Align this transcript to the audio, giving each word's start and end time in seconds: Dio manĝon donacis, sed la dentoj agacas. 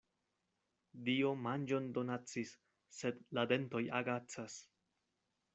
Dio 1.09 1.33
manĝon 1.41 1.91
donacis, 1.97 2.53
sed 3.01 3.23
la 3.39 3.47
dentoj 3.53 3.85
agacas. 4.03 4.61